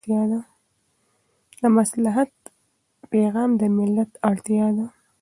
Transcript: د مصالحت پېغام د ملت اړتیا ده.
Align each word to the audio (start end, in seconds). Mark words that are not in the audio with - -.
د 1.61 1.63
مصالحت 1.77 2.31
پېغام 3.11 3.49
د 3.61 3.63
ملت 3.77 4.11
اړتیا 4.29 4.67
ده. 4.77 4.87